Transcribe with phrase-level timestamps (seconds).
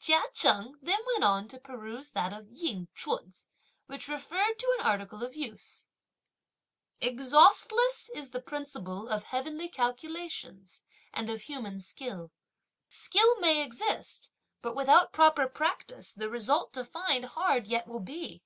[0.00, 3.46] Chia Cheng then went on to peruse that of Ying Ch'un's,
[3.84, 5.88] which referred to an article of use:
[7.02, 10.82] Exhaustless is the principle of heavenly calculations
[11.12, 12.32] and of human skill;
[12.88, 14.30] Skill may exist,
[14.62, 18.42] but without proper practice the result to find hard yet will be!